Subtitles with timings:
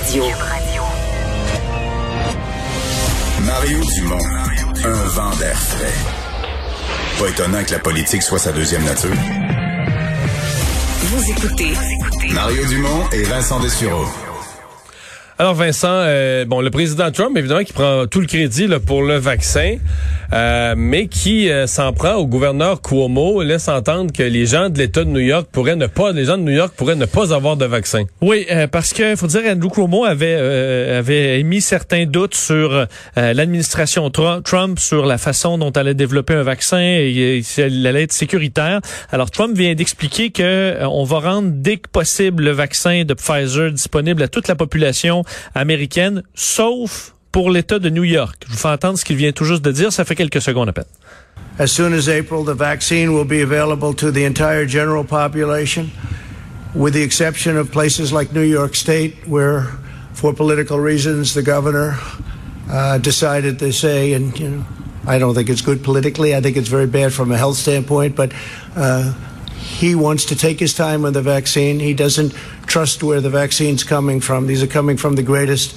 [0.00, 0.24] Radio.
[3.44, 4.18] Mario Dumont,
[4.82, 5.92] un vent d'air frais.
[7.18, 9.10] Pas étonnant que la politique soit sa deuxième nature.
[11.00, 11.74] Vous écoutez
[12.32, 14.06] Mario Dumont et Vincent Dessureau.
[15.38, 19.02] Alors Vincent, euh, bon, le président Trump, évidemment, qui prend tout le crédit là, pour
[19.02, 19.76] le vaccin,
[20.32, 24.78] euh, mais qui euh, s'en prend au gouverneur Cuomo, laisse entendre que les gens de
[24.78, 27.34] l'État de New York pourraient ne pas, les gens de New York pourraient ne pas
[27.34, 28.04] avoir de vaccin.
[28.20, 30.34] Oui, parce que faut dire, Andrew Cuomo avait
[30.90, 36.42] avait émis certains doutes sur l'administration Trump, sur la façon dont elle allait développer un
[36.42, 38.80] vaccin et, elle allait être sécuritaire.
[39.10, 43.70] Alors Trump vient d'expliquer que on va rendre dès que possible le vaccin de Pfizer
[43.72, 48.44] disponible à toute la population américaine, sauf pour l'État de New York.
[48.46, 49.92] Je vous fais entendre ce qu'il vient tout juste de dire.
[49.92, 50.84] Ça fait quelques secondes à peine.
[51.58, 55.90] As soon as April, the vaccine will be available to the entire general population,
[56.74, 59.66] with the exception of places like New York State, where,
[60.14, 61.98] for political reasons, the governor
[62.70, 64.64] uh, decided to say, and you know,
[65.06, 66.34] I don't think it's good politically.
[66.34, 68.32] I think it's very bad from a health standpoint, but.
[68.74, 69.12] Uh,
[69.60, 71.80] he wants to take his time with the vaccine.
[71.80, 72.32] He doesn't
[72.66, 74.46] trust where the vaccine's coming from.
[74.46, 75.76] These are coming from the greatest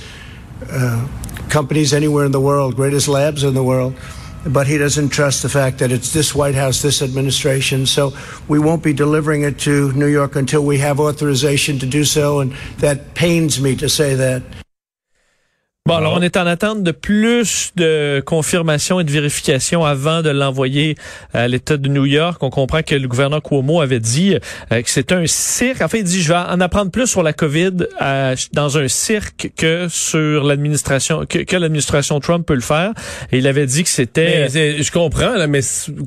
[0.70, 1.08] uh,
[1.54, 3.94] companies anywhere in the world, greatest labs in the world.
[4.46, 7.86] But he doesn't trust the fact that it's this White House, this administration.
[7.86, 8.12] So
[8.48, 12.40] we won't be delivering it to New York until we have authorization to do so.
[12.40, 14.63] And that pains me to say that.
[15.86, 20.30] Bon, alors on est en attente de plus de confirmation et de vérification avant de
[20.30, 20.96] l'envoyer
[21.34, 22.42] à l'État de New York.
[22.42, 24.38] On comprend que le gouverneur Cuomo avait dit
[24.72, 25.82] euh, que c'était un cirque.
[25.82, 28.88] En fait, il dit, je vais en apprendre plus sur la COVID euh, dans un
[28.88, 32.94] cirque que sur l'administration, que, que l'administration Trump peut le faire.
[33.34, 34.48] Et il avait dit que c'était...
[34.48, 35.60] Je comprends, là, mais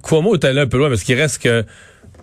[0.03, 1.67] Cuomo est allé un peu loin parce qu'il reste que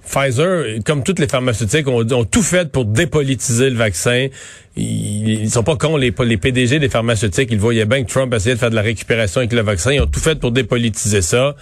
[0.06, 4.28] Pfizer, comme toutes les pharmaceutiques, ont, ont, tout fait pour dépolitiser le vaccin.
[4.76, 7.50] Ils, sont pas cons, les, les PDG des pharmaceutiques.
[7.52, 9.94] Ils voyaient bien que Trump essayait de faire de la récupération avec le vaccin.
[9.94, 11.56] Ils ont tout fait pour dépolitiser ça.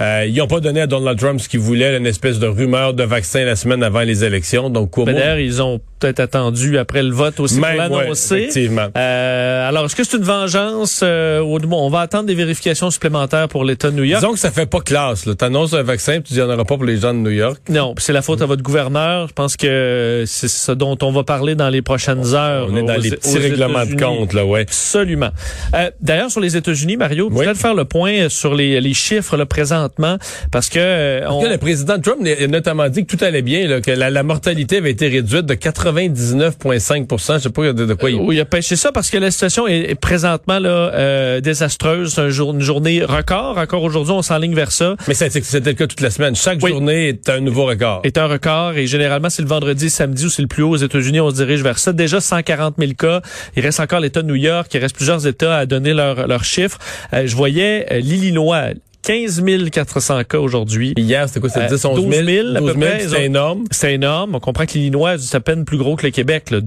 [0.00, 2.92] Euh, ils n'ont pas donné à Donald Trump ce qu'il voulait, une espèce de rumeur
[2.92, 4.68] de vaccin la semaine avant les élections.
[4.68, 8.34] Donc, D'ailleurs, ils ont peut-être attendu après le vote aussi pour l'annoncer.
[8.34, 8.88] effectivement.
[8.96, 11.00] Euh, alors, est-ce que c'est une vengeance?
[11.02, 14.20] Euh, on va attendre des vérifications supplémentaires pour l'État de New York.
[14.22, 15.24] Disons que ça fait pas classe.
[15.24, 17.60] Tu annonces un vaccin, tu dis en aura pas pour les gens de New York.
[17.68, 19.28] Non, c'est la faute à votre gouverneur.
[19.28, 22.55] Je pense que c'est ce dont on va parler dans les prochaines heures.
[22.64, 24.62] On est dans les petits règlements de compte, là, ouais.
[24.62, 25.30] Absolument.
[25.74, 29.46] Euh, D'ailleurs, sur les États-Unis, Mario, vous faire le point sur les, les chiffres là,
[29.46, 30.18] présentement,
[30.50, 33.66] parce que, euh, parce que le président Trump a notamment dit que tout allait bien,
[33.66, 38.10] là, que la, la, mortalité avait été réduite de 99,5% Je sais pas de, quoi
[38.10, 38.16] il...
[38.16, 42.18] Oui, il a pêché ça parce que la situation est, présentement là euh, désastreuse.
[42.18, 43.58] Un jour, une journée record.
[43.58, 44.96] Encore aujourd'hui, on s'enligne vers ça.
[45.08, 46.34] Mais c'était le cas toute la semaine.
[46.36, 48.00] Chaque journée est un nouveau record.
[48.04, 50.76] Est un record et généralement c'est le vendredi, samedi où c'est le plus haut aux
[50.76, 51.20] États-Unis.
[51.20, 51.92] On se dirige vers ça.
[51.92, 53.20] Déjà 140 000 cas.
[53.56, 54.72] Il reste encore l'État de New York.
[54.72, 56.78] Il reste plusieurs États à donner leurs chiffres.
[57.12, 58.70] Euh, je voyais euh, l'Illinois.
[59.02, 60.92] 15 400 cas aujourd'hui.
[60.96, 61.48] Hier, c'était quoi?
[61.48, 62.58] C'était 10, 11 000?
[62.58, 63.64] 12 000, C'est énorme.
[63.70, 64.34] C'est énorme.
[64.34, 66.50] On comprend que l'Illinois, c'est à peine plus gros que le Québec.
[66.50, 66.58] Là.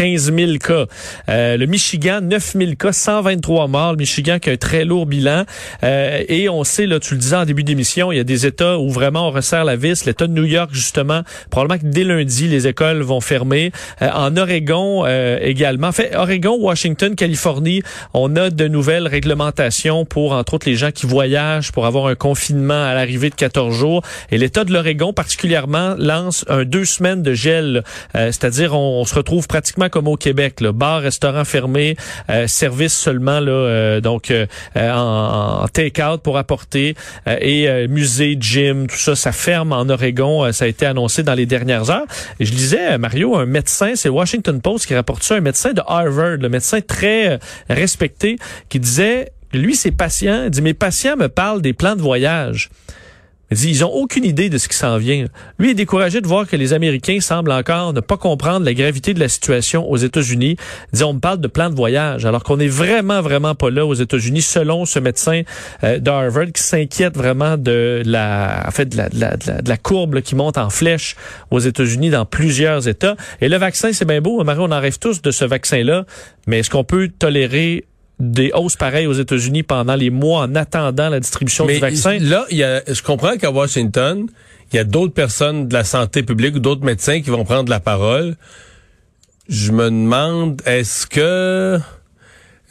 [0.00, 0.86] 15 000 cas.
[1.28, 3.90] Euh, le Michigan, 9 000 cas, 123 morts.
[3.92, 5.44] Le Michigan qui a un très lourd bilan.
[5.82, 8.46] Euh, et on sait, là, tu le disais en début d'émission, il y a des
[8.46, 10.06] États où vraiment on resserre la vis.
[10.06, 13.72] L'État de New York, justement, probablement que dès lundi, les écoles vont fermer.
[14.00, 15.88] Euh, en Oregon également.
[15.88, 17.82] En fait, Oregon, Washington, Californie,
[18.14, 22.14] on a de nouvelles réglementations pour, entre autres, les gens qui voyagent pour avoir un
[22.14, 24.02] confinement à l'arrivée de 14 jours.
[24.30, 27.84] Et l'État de l'Oregon, particulièrement, lance un deux semaines de gel.
[28.14, 31.96] C'est-à-dire, on, on se retrouve pratiquement comme au Québec, là, bar, restaurant fermé,
[32.30, 34.46] euh, service seulement là, euh, donc euh,
[34.76, 36.94] en, take-out pour apporter
[37.26, 40.50] et musée, gym, tout ça, ça ferme en Oregon.
[40.52, 42.06] ça a été annoncé dans les dernières heures.
[42.38, 45.82] Et je disais, Mario, un médecin, c'est Washington Post qui rapporte ça, un médecin de
[45.86, 48.36] Harvard, le médecin très respecté,
[48.68, 52.70] qui disait, lui, ses patients, il dit, mes patients me parlent des plans de voyage.
[53.50, 55.26] Ils ont aucune idée de ce qui s'en vient.
[55.58, 59.12] Lui est découragé de voir que les Américains semblent encore ne pas comprendre la gravité
[59.12, 60.56] de la situation aux États-Unis.
[60.92, 63.84] Dit, on me parle de plan de voyage, alors qu'on est vraiment, vraiment pas là
[63.84, 65.42] aux États-Unis, selon ce médecin
[65.82, 71.16] euh, d'Harvard qui s'inquiète vraiment de la, en de la, courbe qui monte en flèche
[71.50, 73.16] aux États-Unis dans plusieurs États.
[73.40, 74.42] Et le vaccin, c'est bien beau.
[74.44, 76.04] Marie, on en rêve tous de ce vaccin-là,
[76.46, 77.84] mais est-ce qu'on peut tolérer
[78.20, 82.18] des hausses pareilles aux États-Unis pendant les mois en attendant la distribution du vaccin?
[82.18, 84.26] Là, il y a, je comprends qu'à Washington,
[84.72, 87.70] il y a d'autres personnes de la santé publique ou d'autres médecins qui vont prendre
[87.70, 88.36] la parole.
[89.48, 91.78] Je me demande, est-ce que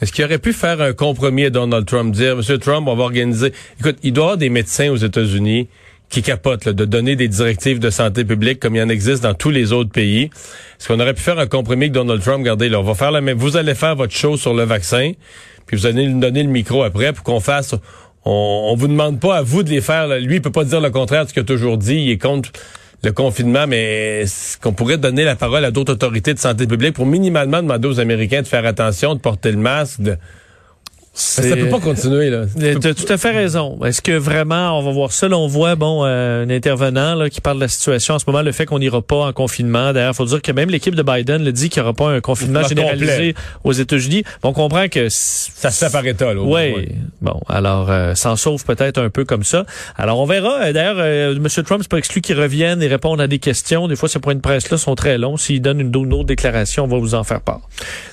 [0.00, 3.02] est-ce qu'il aurait pu faire un compromis à Donald Trump, dire, Monsieur Trump, on va
[3.02, 3.52] organiser.
[3.78, 5.68] Écoute, il doit y avoir des médecins aux États-Unis
[6.10, 9.50] qui capote de donner des directives de santé publique comme il en existe dans tous
[9.50, 10.24] les autres pays.
[10.24, 12.40] Est-ce qu'on aurait pu faire un compromis avec Donald Trump?
[12.40, 13.38] Regardez, là, on va faire la même.
[13.38, 15.12] Vous allez faire votre show sur le vaccin,
[15.66, 17.74] puis vous allez nous donner le micro après pour qu'on fasse.
[18.24, 20.08] On, on vous demande pas à vous de les faire.
[20.18, 22.02] Lui, il peut pas dire le contraire de ce qu'il a toujours dit.
[22.02, 22.50] Il est contre
[23.02, 24.24] le confinement, mais
[24.60, 28.00] qu'on pourrait donner la parole à d'autres autorités de santé publique pour minimalement demander aux
[28.00, 30.16] Américains de faire attention, de porter le masque, de
[31.12, 32.44] ça peut pas continuer là.
[32.80, 33.78] Tu as tout à fait raison.
[33.84, 35.28] Est-ce que vraiment on va voir ça?
[35.28, 38.24] Là, on voit bon euh, un intervenant là, qui parle de la situation en ce
[38.26, 39.92] moment, le fait qu'on n'ira pas en confinement.
[39.92, 42.20] D'ailleurs, faut dire que même l'équipe de Biden le dit qu'il n'y aura pas un
[42.20, 43.34] confinement généralisé
[43.64, 44.24] aux États-Unis.
[44.42, 46.32] On comprend que ça se fait par État.
[46.34, 46.88] Oui.
[47.20, 49.64] Bon, alors euh, s'en sauve peut-être un peu comme ça.
[49.96, 50.62] Alors on verra.
[50.62, 51.64] Euh, d'ailleurs, euh, M.
[51.64, 53.88] Trump, c'est pas exclu qu'il revienne et réponde à des questions.
[53.88, 55.36] Des fois, ces points de presse là sont très longs.
[55.36, 57.60] S'il donne une, autre déclaration, on va vous en faire part.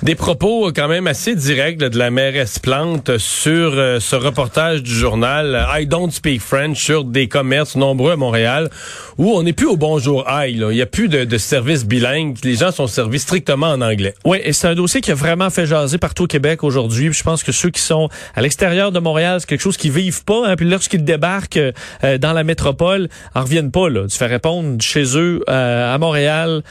[0.01, 2.86] Des propos quand même assez directs de la mairesse Plante
[3.17, 8.15] sur euh, ce reportage du journal I Don't Speak French sur des commerces nombreux à
[8.15, 8.69] Montréal
[9.17, 10.51] où on n'est plus au bonjour I.
[10.51, 12.37] Il n'y a plus de, de services bilingues.
[12.43, 14.13] Les gens sont servis strictement en anglais.
[14.25, 17.11] Oui, et c'est un dossier qui a vraiment fait jaser partout au Québec aujourd'hui.
[17.11, 20.23] Je pense que ceux qui sont à l'extérieur de Montréal, c'est quelque chose qu'ils vivent
[20.23, 20.47] pas.
[20.47, 21.59] Hein, puis lorsqu'ils débarquent
[22.03, 23.89] euh, dans la métropole, en reviennent pas.
[23.89, 24.07] Là.
[24.07, 26.63] Tu fais répondre chez eux euh, à Montréal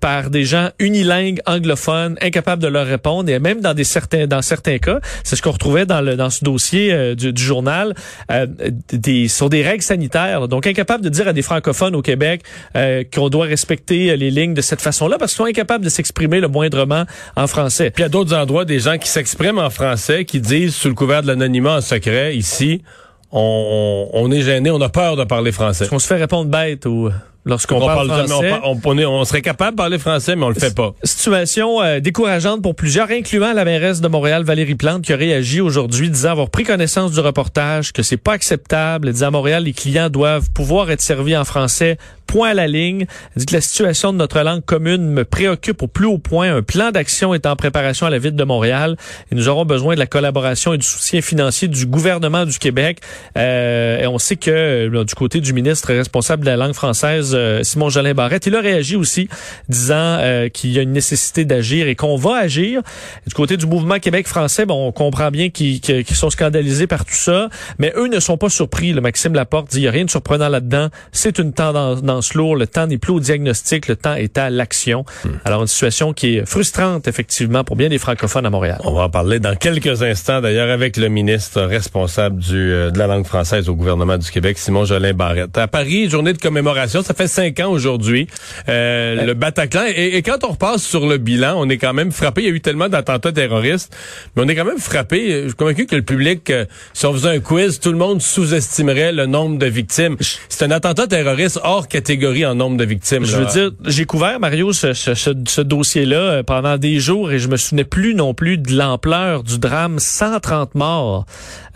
[0.00, 3.30] par des gens unilingues, anglophones, incapables de leur répondre.
[3.30, 6.28] Et même dans des certains dans certains cas, c'est ce qu'on retrouvait dans, le, dans
[6.30, 7.94] ce dossier euh, du, du, journal
[8.32, 8.46] euh,
[8.92, 10.48] des, sur des règles sanitaires.
[10.48, 12.42] Donc, incapable de dire à des francophones au Québec
[12.74, 16.40] euh, qu'on doit respecter les lignes de cette façon-là parce qu'ils sont incapables de s'exprimer
[16.40, 17.04] le moindrement
[17.36, 17.90] en français.
[17.90, 21.22] Puis à d'autres endroits, des gens qui s'expriment en français, qui disent sous le couvert
[21.22, 22.82] de l'anonymat en secret, ici,
[23.30, 25.86] on, on, est gêné, on a peur de parler français.
[25.92, 27.10] On se fait répondre bête ou
[27.46, 28.52] lorsqu'on parle, français.
[28.64, 30.94] On, on, serait capable de parler français, mais on le fait pas.
[31.04, 35.60] Situation euh, décourageante pour plusieurs, incluant la mairesse de Montréal, Valérie Plante, qui a réagi
[35.60, 39.08] aujourd'hui disant avoir pris connaissance du reportage, que c'est pas acceptable.
[39.08, 41.96] Elle disait à Montréal, les clients doivent pouvoir être servis en français
[42.26, 43.06] point à la ligne.
[43.34, 46.54] Elle dit que la situation de notre langue commune me préoccupe au plus haut point.
[46.54, 48.96] Un plan d'action est en préparation à la ville de Montréal
[49.30, 53.00] et nous aurons besoin de la collaboration et du soutien financier du gouvernement du Québec.
[53.38, 57.35] Euh, et on sait que euh, du côté du ministre responsable de la langue française,
[57.36, 59.28] euh, Simon Jolin Barrette, il a réagi aussi,
[59.68, 60.18] disant
[60.52, 62.82] qu'il y a une nécessité d'agir et qu'on va agir.
[63.26, 67.14] du côté du mouvement Québec français, bon, on comprend bien qu'ils sont scandalisés par tout
[67.14, 67.48] ça,
[67.78, 68.92] mais eux ne sont pas surpris.
[68.92, 70.88] Le Maxime Laporte dit il n'y a rien de surprenant là-dedans.
[71.12, 72.56] C'est une tendance lourd.
[72.56, 75.04] Le temps n'est plus au diagnostic, le temps est à l'action.
[75.24, 75.30] Hmm.
[75.44, 78.80] Alors, une situation qui est frustrante, effectivement, pour bien des francophones à Montréal.
[78.84, 82.98] On va en parler dans quelques instants, d'ailleurs, avec le ministre responsable du, euh, de
[82.98, 85.56] la langue française au gouvernement du Québec, Simon Jolin Barrette.
[85.58, 88.26] À Paris, journée de commémoration, ça fait cinq ans aujourd'hui,
[88.68, 89.84] euh, le Bataclan.
[89.94, 92.42] Et, quand on repasse sur le bilan, on est quand même frappé.
[92.42, 93.94] Il y a eu tellement d'attentats terroristes,
[94.34, 95.42] mais on est quand même frappé.
[95.42, 98.20] Je suis convaincu que le public, euh, si on faisait un quiz, tout le monde
[98.20, 100.16] sous-estimerait le nombre de victimes.
[100.48, 103.24] C'est un attentat terroriste hors catégorie en nombre de victimes.
[103.24, 107.38] Je veux dire, j'ai couvert, Mario, ce, ce, ce, dossier-là euh, pendant des jours et
[107.38, 109.98] je me souvenais plus non plus de l'ampleur du drame.
[109.98, 111.26] 130 morts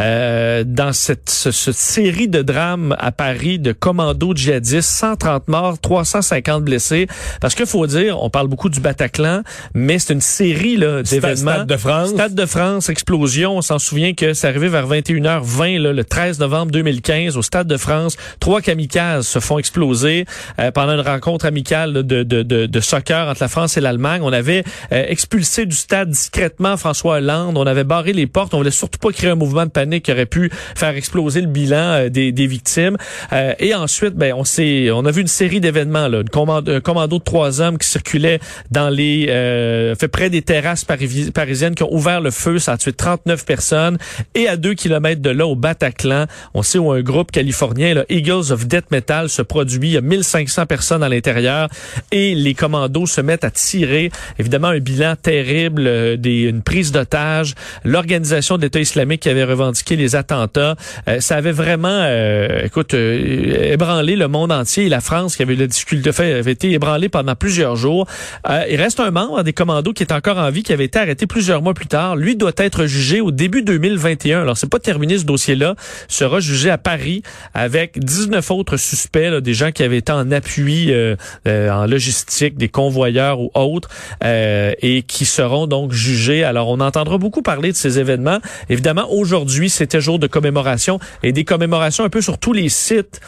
[0.00, 4.90] euh, dans cette, cette, série de drames à Paris de commandos djihadistes.
[4.90, 7.06] 130 morts, 350 blessés.
[7.40, 9.42] Parce qu'il faut dire, on parle beaucoup du Bataclan,
[9.74, 11.52] mais c'est une série d'événements.
[11.52, 12.08] Stade de France.
[12.10, 13.56] Stade de France, explosion.
[13.56, 17.66] On s'en souvient que c'est arrivé vers 21h20 là, le 13 novembre 2015 au Stade
[17.66, 18.16] de France.
[18.40, 20.24] Trois kamikazes se font exploser.
[20.58, 24.20] Euh, pendant une rencontre amicale de, de, de, de, soccer entre la France et l'Allemagne.
[24.22, 27.56] On avait euh, expulsé du stade discrètement François Hollande.
[27.56, 28.54] On avait barré les portes.
[28.54, 31.46] On voulait surtout pas créer un mouvement de panique qui aurait pu faire exploser le
[31.46, 32.96] bilan euh, des, des, victimes.
[33.58, 37.24] et ensuite, ben, on s'est, on a vu une série d'événements là, un commando de
[37.24, 39.26] trois hommes qui circulait dans les,
[39.98, 42.58] fait près des terrasses parisiennes qui ont ouvert le feu.
[42.58, 43.98] Ça a tué 39 personnes.
[44.34, 48.04] Et à deux kilomètres de là, au Bataclan, on sait où un groupe californien, là,
[48.08, 49.88] Eagles of Death Metal, se produit.
[49.90, 51.68] Il y a 1500 personnes à l'intérieur
[52.12, 54.10] et les commandos se mettent à tirer.
[54.38, 59.44] Évidemment, un bilan terrible, euh, des, une prise d'otages, l'organisation de l'État islamique qui avait
[59.44, 60.76] revendiqué les attentats.
[61.08, 65.56] Euh, ça avait vraiment, euh, écoute, ébranlé le monde entier France qui avait
[66.12, 68.06] fait, avait été ébranlée pendant plusieurs jours.
[68.48, 71.26] il reste un membre des commandos qui est encore en vie, qui avait été arrêté
[71.26, 72.14] plusieurs mois plus tard.
[72.14, 74.42] Lui doit être jugé au début 2021.
[74.42, 75.74] Alors, c'est pas terminé ce dossier-là.
[76.06, 77.24] Sera jugé à Paris
[77.54, 81.16] avec 19 autres suspects, là, des gens qui avaient été en appui euh,
[81.48, 83.88] euh, en logistique, des convoyeurs ou autres,
[84.22, 86.44] euh, et qui seront donc jugés.
[86.44, 88.38] Alors, on entendra beaucoup parler de ces événements.
[88.68, 93.20] Évidemment, aujourd'hui, c'était jour de commémoration et des commémorations un peu sur tous les sites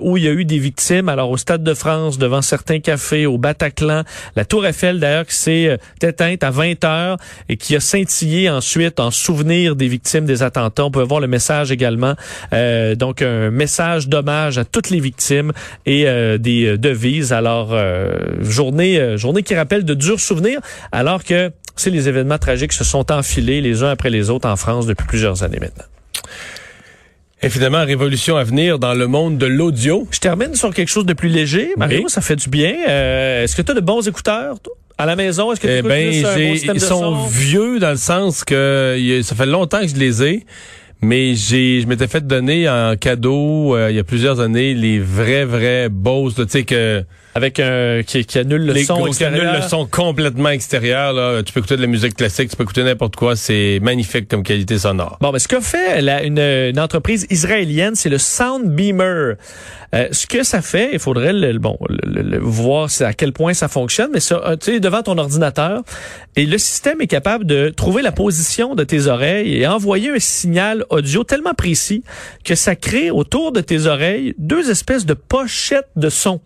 [0.00, 1.08] où il y a eu des victimes.
[1.08, 4.02] Alors, alors au Stade de France, devant certains cafés, au Bataclan,
[4.36, 5.76] la Tour Eiffel d'ailleurs qui s'est euh,
[6.06, 7.16] éteinte à 20 heures
[7.48, 10.84] et qui a scintillé ensuite en souvenir des victimes des attentats.
[10.84, 12.14] On peut voir le message également,
[12.52, 15.52] euh, donc un message d'hommage à toutes les victimes
[15.86, 17.32] et euh, des devises.
[17.32, 17.74] Alors
[18.40, 20.60] journée, journée qui rappelle de durs souvenirs,
[20.92, 24.56] alors que c'est les événements tragiques se sont enfilés les uns après les autres en
[24.56, 25.84] France depuis plusieurs années maintenant.
[27.44, 30.08] Et finalement, révolution à venir dans le monde de l'audio.
[30.10, 31.72] Je termine sur quelque chose de plus léger.
[31.76, 32.74] Mario, ça fait du bien.
[32.88, 34.56] Euh, est-ce que tu as de bons écouteurs?
[34.96, 39.20] À la maison, est-ce que tu eh ben, Ils sont vieux dans le sens que
[39.22, 40.46] ça fait longtemps que je les ai.
[41.02, 44.98] Mais j'ai, je m'étais fait donner en cadeau euh, il y a plusieurs années les
[44.98, 49.40] vrais vrais Bose, tu sais que avec un qui, qui annule le son extérieur.
[49.40, 51.12] Qui annule le son complètement extérieur.
[51.12, 51.42] Là.
[51.42, 53.34] Tu peux écouter de la musique classique, tu peux écouter n'importe quoi.
[53.34, 55.18] C'est magnifique comme qualité sonore.
[55.20, 59.34] Bon, mais ce qu'a fait la, une, une, entreprise israélienne, c'est le Soundbeamer.
[59.94, 63.68] Euh, ce que ça fait, il faudrait le, bon le, voir à quel point ça
[63.68, 65.82] fonctionne, mais ça, tu es devant ton ordinateur
[66.36, 70.18] et le système est capable de trouver la position de tes oreilles et envoyer un
[70.18, 72.02] signal audio tellement précis
[72.44, 76.40] que ça crée autour de tes oreilles deux espèces de pochettes de son.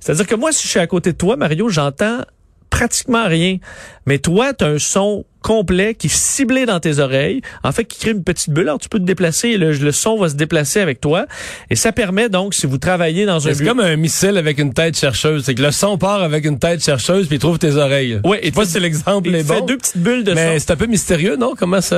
[0.00, 2.22] C'est-à-dire que moi, si je suis à côté de toi, Mario, j'entends
[2.70, 3.58] pratiquement rien.
[4.06, 7.84] Mais toi, tu as un son complet qui est ciblé dans tes oreilles, en fait,
[7.84, 8.68] qui crée une petite bulle.
[8.68, 11.26] Alors, tu peux te déplacer et le, le son va se déplacer avec toi.
[11.70, 13.54] Et ça permet donc, si vous travaillez dans un...
[13.54, 15.44] C'est comme un missile avec une tête chercheuse.
[15.44, 18.20] C'est que le son part avec une tête chercheuse puis il trouve tes oreilles.
[18.24, 18.38] Oui.
[18.42, 19.54] Et pas si l'exemple est bon.
[19.54, 21.54] fait deux petites bulles de Mais c'est un peu mystérieux, non?
[21.56, 21.96] Comment ça...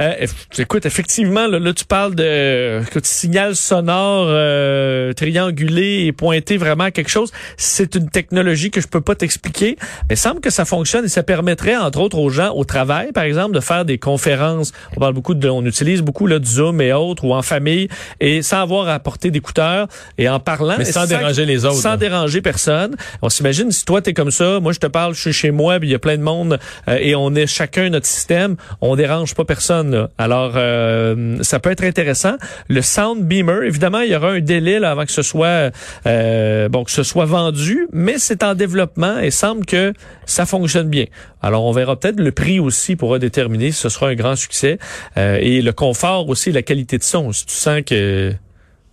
[0.00, 0.26] Euh,
[0.58, 7.10] écoute, effectivement, là, tu parles de signal sonore euh, triangulé et pointé vraiment à quelque
[7.10, 7.30] chose.
[7.56, 9.76] C'est une technologie que je peux pas t'expliquer,
[10.08, 12.81] mais il semble que ça fonctionne et ça permettrait, entre autres, aux gens au travail
[12.86, 14.72] par exemple, de faire des conférences.
[14.96, 17.88] On parle beaucoup de, on utilise beaucoup là, du Zoom et autres, ou en famille,
[18.20, 20.74] et sans avoir à porter d'écouteurs et en parlant.
[20.78, 21.76] Mais sans, déranger les autres.
[21.76, 22.96] Sans déranger personne.
[23.22, 25.78] On s'imagine si toi, t'es comme ça, moi je te parle, je suis chez moi,
[25.78, 26.58] puis il y a plein de monde,
[26.88, 30.08] euh, et on est chacun notre système, on dérange pas personne.
[30.18, 32.36] Alors, euh, ça peut être intéressant.
[32.68, 35.70] Le Sound Beamer, évidemment, il y aura un délai là, avant que ce soit
[36.06, 39.92] euh, bon que ce soit vendu, mais c'est en développement et semble que
[40.26, 41.06] ça fonctionne bien.
[41.42, 44.78] Alors, on verra peut-être le prix aussi pourra déterminer si ce sera un grand succès.
[45.16, 47.32] Euh, et le confort aussi, la qualité de son.
[47.32, 48.32] Si tu sens que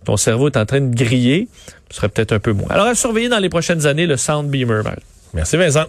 [0.04, 1.48] ton cerveau est en train de griller,
[1.90, 2.68] ce serait peut-être un peu moins.
[2.70, 4.82] Alors à surveiller dans les prochaines années le Sound Beamer.
[5.34, 5.86] Merci Vincent.